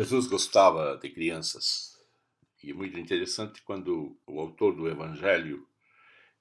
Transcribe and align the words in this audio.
Jesus 0.00 0.26
gostava 0.26 0.96
de 0.96 1.10
crianças. 1.10 2.00
E 2.64 2.70
é 2.70 2.72
muito 2.72 2.98
interessante 2.98 3.60
quando 3.60 4.18
o 4.26 4.40
autor 4.40 4.74
do 4.74 4.88
Evangelho 4.88 5.68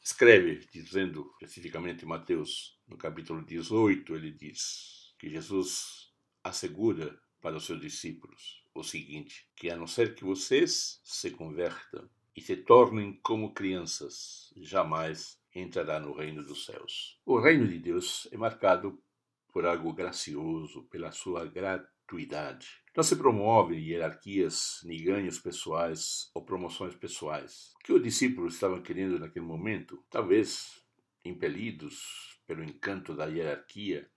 escreve, 0.01 0.65
dizendo 0.71 1.29
especificamente 1.41 2.05
Mateus, 2.05 2.79
no 2.87 2.95
capítulo 2.95 3.45
18, 3.45 4.15
ele 4.15 4.31
diz 4.31 5.13
que 5.19 5.29
Jesus 5.29 6.09
assegura 6.41 7.19
para 7.41 7.57
os 7.57 7.65
seus 7.65 7.81
discípulos 7.81 8.63
o 8.73 8.81
seguinte: 8.81 9.45
que 9.57 9.69
a 9.69 9.75
não 9.75 9.87
ser 9.87 10.15
que 10.15 10.23
vocês 10.23 11.01
se 11.03 11.29
convertam 11.31 12.09
e 12.33 12.39
se 12.39 12.55
tornem 12.55 13.19
como 13.21 13.53
crianças, 13.53 14.53
jamais 14.55 15.37
entrará 15.53 15.99
no 15.99 16.13
reino 16.13 16.45
dos 16.45 16.63
céus. 16.63 17.19
O 17.25 17.37
reino 17.37 17.67
de 17.67 17.77
Deus 17.77 18.25
é 18.31 18.37
marcado 18.37 19.03
por 19.51 19.65
algo 19.65 19.93
gracioso, 19.93 20.83
pela 20.83 21.11
sua 21.11 21.45
gratuidade. 21.45 22.67
Não 22.95 23.03
se 23.03 23.15
promove 23.15 23.75
hierarquias, 23.75 24.81
nem 24.83 25.03
ganhos 25.03 25.39
pessoais 25.39 26.29
ou 26.33 26.43
promoções 26.43 26.95
pessoais. 26.95 27.73
O 27.75 27.83
que 27.83 27.93
os 27.93 28.03
discípulos 28.03 28.55
estavam 28.55 28.81
querendo 28.81 29.19
naquele 29.19 29.45
momento, 29.45 30.03
talvez 30.09 30.83
impelidos 31.23 32.39
pelo 32.45 32.63
encanto 32.63 33.13
da 33.13 33.25
hierarquia, 33.25 34.09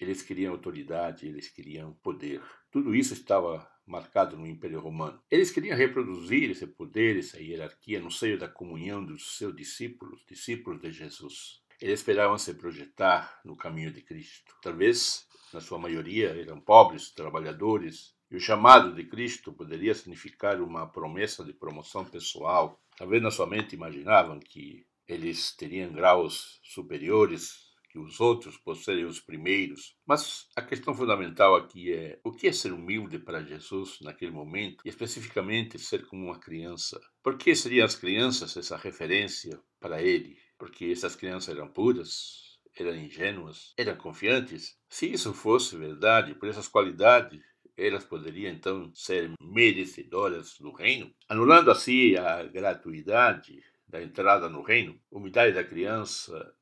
eles 0.00 0.22
queriam 0.22 0.52
autoridade, 0.52 1.26
eles 1.26 1.48
queriam 1.48 1.94
poder. 2.02 2.42
Tudo 2.70 2.94
isso 2.94 3.14
estava 3.14 3.68
marcado 3.86 4.36
no 4.36 4.46
Império 4.46 4.80
Romano. 4.80 5.22
Eles 5.30 5.50
queriam 5.50 5.76
reproduzir 5.76 6.50
esse 6.50 6.66
poder, 6.66 7.18
essa 7.18 7.40
hierarquia 7.40 8.00
no 8.00 8.10
seio 8.10 8.38
da 8.38 8.48
comunhão 8.48 9.04
dos 9.04 9.36
seus 9.36 9.54
discípulos, 9.54 10.24
discípulos 10.26 10.80
de 10.80 10.90
Jesus. 10.90 11.63
Eles 11.84 12.00
esperavam 12.00 12.38
se 12.38 12.54
projetar 12.54 13.42
no 13.44 13.54
caminho 13.54 13.92
de 13.92 14.00
Cristo. 14.00 14.54
Talvez, 14.62 15.26
na 15.52 15.60
sua 15.60 15.78
maioria, 15.78 16.30
eram 16.30 16.58
pobres, 16.58 17.10
trabalhadores, 17.10 18.14
e 18.30 18.36
o 18.36 18.40
chamado 18.40 18.94
de 18.94 19.04
Cristo 19.04 19.52
poderia 19.52 19.94
significar 19.94 20.62
uma 20.62 20.86
promessa 20.86 21.44
de 21.44 21.52
promoção 21.52 22.02
pessoal. 22.02 22.80
Talvez 22.96 23.22
na 23.22 23.30
sua 23.30 23.46
mente 23.46 23.74
imaginavam 23.74 24.40
que 24.40 24.86
eles 25.06 25.54
teriam 25.54 25.92
graus 25.92 26.58
superiores 26.62 27.64
que 27.90 27.98
os 27.98 28.18
outros 28.18 28.56
por 28.56 28.78
serem 28.78 29.04
os 29.04 29.20
primeiros. 29.20 29.94
Mas 30.06 30.48
a 30.56 30.62
questão 30.62 30.94
fundamental 30.94 31.54
aqui 31.54 31.92
é 31.92 32.18
o 32.24 32.32
que 32.32 32.48
é 32.48 32.52
ser 32.52 32.72
humilde 32.72 33.18
para 33.18 33.44
Jesus 33.44 33.98
naquele 34.00 34.32
momento, 34.32 34.82
e 34.86 34.88
especificamente 34.88 35.78
ser 35.78 36.06
como 36.06 36.24
uma 36.24 36.40
criança. 36.40 36.98
Por 37.22 37.36
que 37.36 37.54
seriam 37.54 37.84
as 37.84 37.94
crianças 37.94 38.56
essa 38.56 38.78
referência 38.78 39.60
para 39.78 40.02
ele? 40.02 40.42
Porque 40.64 40.86
essas 40.86 41.14
crianças 41.14 41.54
eram 41.54 41.68
puras, 41.68 42.58
eram 42.74 42.96
ingênuas, 42.96 43.74
eram 43.76 43.96
confiantes? 43.96 44.78
Se 44.88 45.12
isso 45.12 45.34
fosse 45.34 45.76
verdade, 45.76 46.34
por 46.34 46.48
essas 46.48 46.66
qualidades, 46.66 47.38
elas 47.76 48.02
poderiam 48.02 48.50
então 48.50 48.90
ser 48.94 49.30
merecedoras 49.38 50.56
do 50.58 50.72
reino, 50.72 51.14
anulando 51.28 51.70
assim 51.70 52.16
a 52.16 52.44
gratuidade 52.44 53.62
da 53.86 54.02
entrada 54.02 54.48
no 54.48 54.62
reino, 54.62 54.98
a 55.12 55.18
humildade 55.18 55.52
da 55.52 55.62
criança 55.62 56.56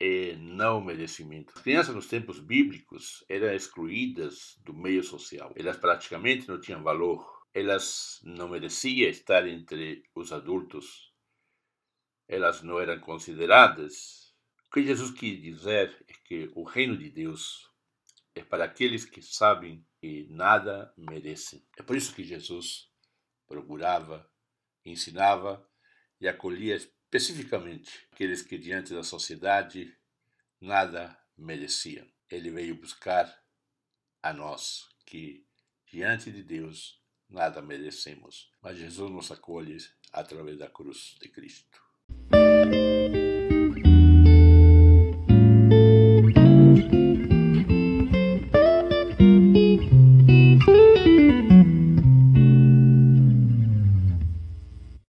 e 0.00 0.34
não 0.38 0.80
merecimento. 0.80 1.52
As 1.54 1.62
crianças 1.62 1.94
nos 1.94 2.06
tempos 2.06 2.40
bíblicos 2.40 3.22
eram 3.28 3.54
excluídas 3.54 4.58
do 4.64 4.72
meio 4.72 5.04
social. 5.04 5.52
Elas 5.56 5.76
praticamente 5.76 6.48
não 6.48 6.58
tinham 6.58 6.82
valor. 6.82 7.22
Elas 7.52 8.18
não 8.24 8.48
mereciam 8.48 9.10
estar 9.10 9.46
entre 9.46 10.04
os 10.14 10.32
adultos. 10.32 11.11
Elas 12.32 12.62
não 12.62 12.80
eram 12.80 12.98
consideradas. 12.98 14.34
O 14.66 14.70
que 14.72 14.82
Jesus 14.82 15.10
quis 15.10 15.38
dizer 15.38 16.02
é 16.08 16.14
que 16.24 16.50
o 16.54 16.62
reino 16.62 16.96
de 16.96 17.10
Deus 17.10 17.70
é 18.34 18.42
para 18.42 18.64
aqueles 18.64 19.04
que 19.04 19.20
sabem 19.20 19.86
que 20.00 20.26
nada 20.30 20.90
merecem. 20.96 21.62
É 21.76 21.82
por 21.82 21.94
isso 21.94 22.14
que 22.14 22.24
Jesus 22.24 22.90
procurava, 23.46 24.26
ensinava 24.82 25.62
e 26.18 26.26
acolhia 26.26 26.74
especificamente 26.74 28.08
aqueles 28.10 28.40
que 28.40 28.56
diante 28.56 28.94
da 28.94 29.02
sociedade 29.02 29.94
nada 30.58 31.14
mereciam. 31.36 32.10
Ele 32.30 32.50
veio 32.50 32.80
buscar 32.80 33.30
a 34.22 34.32
nós 34.32 34.88
que 35.04 35.46
diante 35.86 36.32
de 36.32 36.42
Deus 36.42 36.98
nada 37.28 37.60
merecemos, 37.60 38.50
mas 38.62 38.78
Jesus 38.78 39.10
nos 39.10 39.30
acolhe 39.30 39.76
através 40.10 40.56
da 40.56 40.70
cruz 40.70 41.18
de 41.20 41.28
Cristo. 41.28 41.81
Thank 42.62 43.14
you. 43.16 43.41